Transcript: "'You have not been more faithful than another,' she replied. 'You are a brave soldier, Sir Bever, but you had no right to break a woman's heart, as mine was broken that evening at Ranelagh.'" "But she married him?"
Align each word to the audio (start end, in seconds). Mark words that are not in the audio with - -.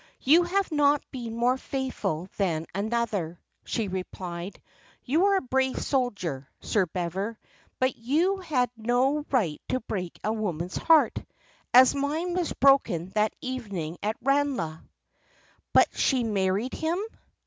"'You 0.21 0.41
have 0.41 0.71
not 0.71 1.03
been 1.11 1.35
more 1.35 1.57
faithful 1.59 2.27
than 2.37 2.65
another,' 2.73 3.39
she 3.63 3.87
replied. 3.87 4.59
'You 5.03 5.25
are 5.27 5.37
a 5.37 5.41
brave 5.41 5.79
soldier, 5.79 6.49
Sir 6.59 6.87
Bever, 6.87 7.37
but 7.77 7.95
you 7.95 8.37
had 8.37 8.71
no 8.75 9.27
right 9.29 9.61
to 9.69 9.79
break 9.81 10.17
a 10.23 10.33
woman's 10.33 10.75
heart, 10.77 11.19
as 11.71 11.93
mine 11.93 12.33
was 12.33 12.51
broken 12.51 13.09
that 13.09 13.35
evening 13.41 13.99
at 14.01 14.17
Ranelagh.'" 14.23 14.79
"But 15.71 15.87
she 15.95 16.23
married 16.23 16.73
him?" 16.73 16.97